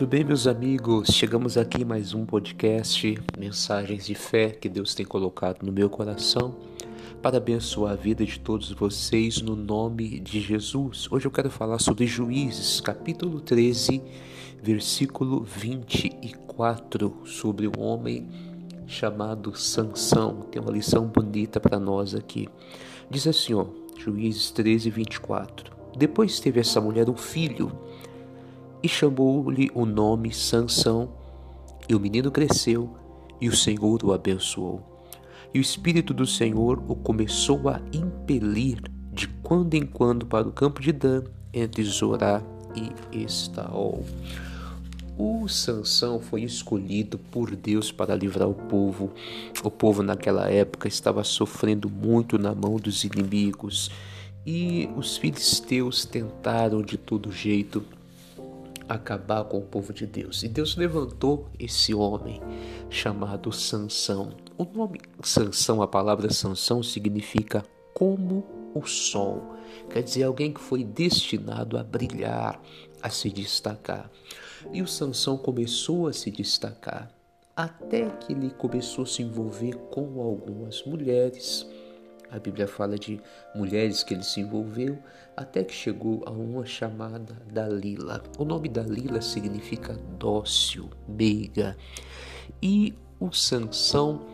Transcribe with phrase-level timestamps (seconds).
[0.00, 1.10] Tudo bem, meus amigos?
[1.12, 6.56] Chegamos aqui mais um podcast, mensagens de fé que Deus tem colocado no meu coração
[7.20, 11.06] para abençoar a vida de todos vocês no nome de Jesus.
[11.10, 14.02] Hoje eu quero falar sobre Juízes, capítulo 13,
[14.62, 18.26] versículo 24, sobre um homem
[18.86, 20.46] chamado Sansão.
[20.50, 22.48] Tem uma lição bonita para nós aqui.
[23.10, 23.66] Diz assim, ó,
[23.98, 25.76] Juízes 13, 24.
[25.94, 27.70] Depois teve essa mulher um filho
[28.82, 31.12] e chamou-lhe o nome Sansão.
[31.88, 32.94] E o menino cresceu
[33.40, 34.82] e o Senhor o abençoou.
[35.52, 38.80] E o Espírito do Senhor o começou a impelir
[39.12, 42.42] de quando em quando para o campo de Dan, entre Zorá
[42.76, 44.04] e Estaol.
[45.18, 49.10] O Sansão foi escolhido por Deus para livrar o povo.
[49.62, 53.90] O povo naquela época estava sofrendo muito na mão dos inimigos
[54.46, 57.84] e os filisteus tentaram de todo jeito
[58.94, 60.42] acabar com o povo de Deus.
[60.42, 62.40] E Deus levantou esse homem
[62.90, 64.32] chamado Sansão.
[64.58, 69.54] O nome Sansão, a palavra Sansão significa como o sol.
[69.88, 72.60] Quer dizer, alguém que foi destinado a brilhar,
[73.00, 74.10] a se destacar.
[74.72, 77.10] E o Sansão começou a se destacar
[77.56, 81.66] até que ele começou a se envolver com algumas mulheres
[82.30, 83.20] a Bíblia fala de
[83.54, 84.98] mulheres que ele se envolveu
[85.36, 88.22] até que chegou a uma chamada Dalila.
[88.38, 91.76] O nome Dalila significa dócil, meiga.
[92.62, 94.26] E o Sansão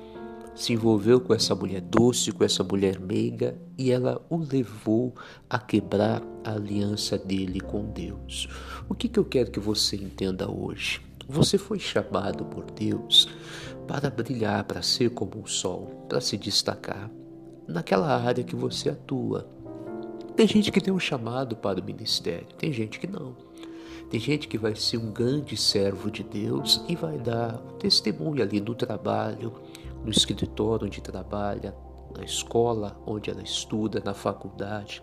[0.55, 5.15] se envolveu com essa mulher doce, com essa mulher meiga, e ela o levou
[5.49, 8.49] a quebrar a aliança dele com Deus.
[8.89, 11.01] O que, que eu quero que você entenda hoje?
[11.29, 13.29] Você foi chamado por Deus
[13.87, 17.11] para brilhar, para ser como o sol, para se destacar
[17.67, 19.47] naquela área que você atua.
[20.34, 23.34] Tem gente que tem um chamado para o ministério, tem gente que não.
[24.11, 28.60] Tem gente que vai ser um grande servo de Deus e vai dar testemunho ali
[28.60, 29.53] no trabalho,
[30.05, 31.75] no escritório onde trabalha,
[32.16, 35.03] na escola onde ela estuda, na faculdade.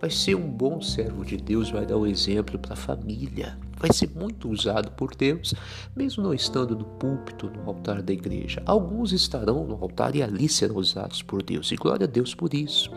[0.00, 3.58] Vai ser um bom servo de Deus, vai dar o um exemplo para a família.
[3.76, 5.54] Vai ser muito usado por Deus,
[5.94, 8.60] mesmo não estando no púlpito, no altar da igreja.
[8.66, 12.52] Alguns estarão no altar e ali serão usados por Deus, e glória a Deus por
[12.52, 12.90] isso.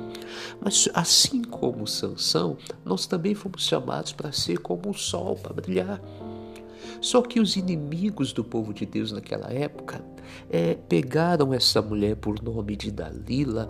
[0.59, 6.01] Mas assim como Sansão, nós também fomos chamados para ser como o sol, para brilhar.
[7.00, 10.03] Só que os inimigos do povo de Deus naquela época
[10.50, 13.69] é, pegaram essa mulher por nome de Dalila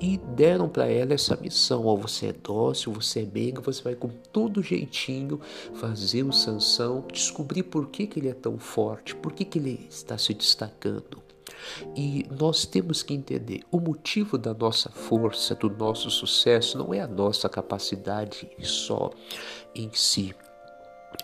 [0.00, 3.94] e deram para ela essa missão: ó, você é dócil, você é meiga, você vai
[3.94, 5.40] com todo jeitinho
[5.74, 9.86] fazer o Sansão descobrir por que, que ele é tão forte, por que, que ele
[9.88, 11.22] está se destacando.
[11.96, 17.00] E nós temos que entender: o motivo da nossa força, do nosso sucesso, não é
[17.00, 19.10] a nossa capacidade só
[19.74, 20.34] em si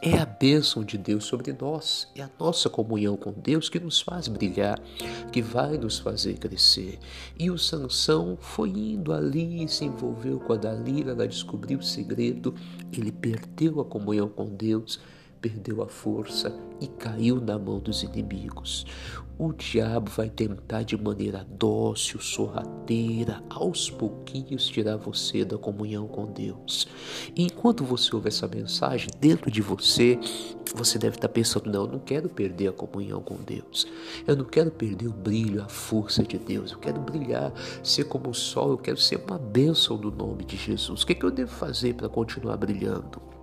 [0.03, 4.01] é a bênção de Deus sobre nós, é a nossa comunhão com Deus que nos
[4.01, 4.81] faz brilhar,
[5.33, 6.99] que vai nos fazer crescer.
[7.39, 11.83] E o Sansão foi indo ali e se envolveu com a Dalila, ela descobriu o
[11.83, 12.55] segredo,
[12.93, 15.01] ele perdeu a comunhão com Deus,
[15.41, 18.87] perdeu a força e caiu na mão dos inimigos.
[19.39, 26.25] O diabo vai tentar de maneira dócil, sorrateira, aos pouquinhos tirar você da comunhão com
[26.25, 26.89] Deus.
[27.35, 30.19] E enquanto você ouve essa mensagem, dentro de você,
[30.75, 33.87] você deve estar pensando: não, eu não quero perder a comunhão com Deus.
[34.27, 36.73] Eu não quero perder o brilho, a força de Deus.
[36.73, 38.71] Eu quero brilhar, ser como o sol.
[38.71, 41.03] Eu quero ser uma bênção no nome de Jesus.
[41.03, 43.36] O que, é que eu devo fazer para continuar brilhando?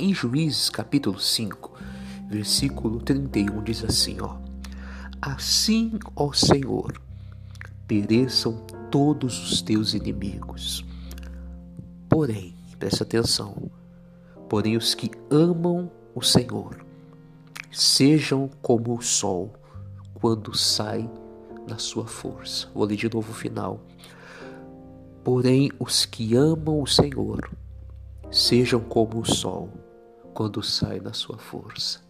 [0.00, 1.70] Em Juízes capítulo 5,
[2.26, 4.36] versículo 31 diz assim, ó:
[5.20, 7.00] Assim, ó Senhor,
[7.86, 10.82] pereçam todos os teus inimigos.
[12.08, 13.70] Porém, presta atenção,
[14.48, 16.82] porém os que amam o Senhor
[17.70, 19.52] sejam como o sol
[20.14, 21.08] quando sai
[21.68, 22.68] na sua força.
[22.74, 23.80] Vou ler de novo o final.
[25.22, 27.50] Porém, os que amam o Senhor
[28.30, 29.81] sejam como o sol
[30.32, 32.00] quando sai na sua força.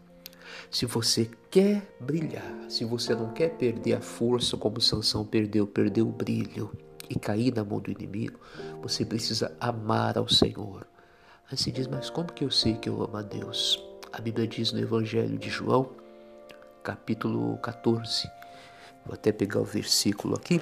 [0.70, 6.08] Se você quer brilhar, se você não quer perder a força como Sansão perdeu, perdeu
[6.08, 6.70] o brilho
[7.08, 8.38] e cair na mão do inimigo,
[8.80, 10.86] você precisa amar ao Senhor.
[11.50, 13.82] Aí você diz, mas como que eu sei que eu amo a Deus?
[14.12, 15.90] A Bíblia diz no Evangelho de João,
[16.82, 18.30] capítulo 14.
[19.04, 20.60] Vou até pegar o versículo aqui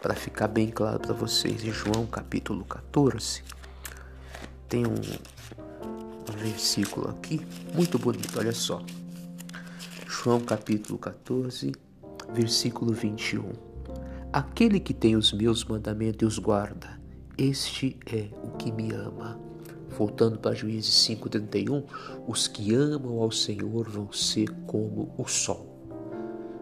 [0.00, 1.64] para ficar bem claro para vocês.
[1.64, 3.42] Em João capítulo 14,
[4.68, 4.94] tem um
[6.40, 7.40] versículo aqui
[7.74, 8.82] muito bonito, olha só.
[10.08, 11.72] João capítulo 14,
[12.32, 13.52] versículo 21.
[14.32, 17.00] Aquele que tem os meus mandamentos e os guarda,
[17.36, 19.38] este é o que me ama.
[19.96, 21.84] Voltando para Juízes 5,31,
[22.26, 25.69] os que amam ao Senhor vão ser como o sol.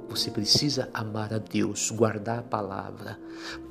[0.08, 3.18] Você precisa amar a Deus, guardar a palavra.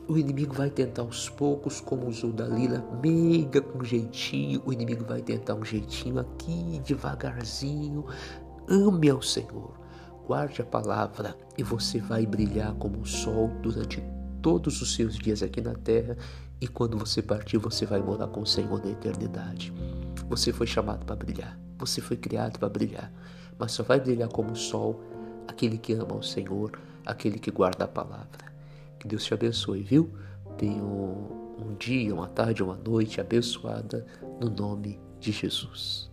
[0.08, 4.62] O inimigo vai tentar aos poucos, como usou Dalila, meiga com jeitinho.
[4.64, 8.06] O inimigo vai tentar um jeitinho aqui, devagarzinho.
[8.70, 9.74] Ame ao Senhor,
[10.28, 14.04] guarde a palavra e você vai brilhar como o sol durante
[14.42, 16.16] todos os seus dias aqui na terra.
[16.62, 19.74] E quando você partir, você vai morar com o Senhor na eternidade.
[20.30, 23.12] Você foi chamado para brilhar, você foi criado para brilhar,
[23.58, 25.02] mas só vai brilhar como o sol
[25.48, 28.52] aquele que ama o Senhor, aquele que guarda a palavra.
[29.00, 30.12] Que Deus te abençoe, viu?
[30.58, 34.06] Tenha um, dia, uma tarde, uma noite abençoada
[34.42, 36.07] no nome de Jesus.